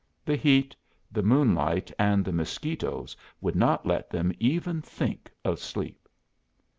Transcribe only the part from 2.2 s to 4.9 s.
the mosquitoes would not let them even